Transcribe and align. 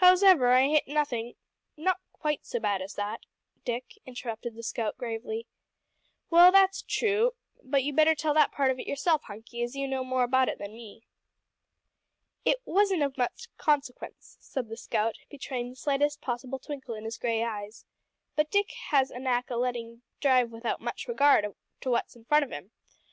Hows'ever, 0.00 0.48
I 0.48 0.66
hit 0.66 0.88
nothin'" 0.88 1.34
"Not 1.86 1.98
quite 2.12 2.44
so 2.44 2.58
bad 2.58 2.82
as 2.82 2.94
that, 2.94 3.20
Dick," 3.64 3.96
interrupted 4.06 4.56
the 4.56 4.64
scout 4.64 4.98
gravely. 4.98 5.46
"Well, 6.30 6.50
that's 6.50 6.82
true, 6.82 7.34
but 7.62 7.84
you 7.84 7.92
better 7.92 8.16
tell 8.16 8.34
that 8.34 8.50
part 8.50 8.72
of 8.72 8.80
it 8.80 8.88
yourself, 8.88 9.22
Hunky, 9.28 9.62
as 9.62 9.76
you 9.76 9.86
know 9.86 10.02
more 10.02 10.24
about 10.24 10.48
it 10.48 10.58
than 10.58 10.72
me." 10.72 11.04
"It 12.44 12.60
wasn't 12.64 13.04
of 13.04 13.16
much 13.16 13.46
consequence," 13.56 14.36
said 14.40 14.68
the 14.68 14.76
scout 14.76 15.14
betraying 15.30 15.70
the 15.70 15.76
slightest 15.76 16.20
possible 16.20 16.58
twinkle 16.58 16.96
in 16.96 17.04
his 17.04 17.16
grey 17.16 17.44
eyes, 17.44 17.84
"but 18.34 18.50
Dick 18.50 18.72
has 18.88 19.12
a 19.12 19.20
knack 19.20 19.48
o' 19.48 19.56
lettin' 19.58 20.02
drive 20.20 20.50
without 20.50 20.80
much 20.80 21.06
regard 21.06 21.54
to 21.82 21.88
what's 21.90 22.16
in 22.16 22.24
front 22.24 22.44
of 22.44 22.50
him. 22.50 22.72